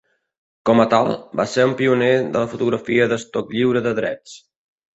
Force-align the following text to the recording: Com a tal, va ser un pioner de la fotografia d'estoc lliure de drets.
Com 0.69 0.79
a 0.83 0.87
tal, 0.93 1.09
va 1.41 1.45
ser 1.51 1.67
un 1.69 1.75
pioner 1.83 2.09
de 2.23 2.35
la 2.43 2.49
fotografia 2.55 3.09
d'estoc 3.15 3.55
lliure 3.59 3.87
de 3.91 3.97
drets. 4.03 4.39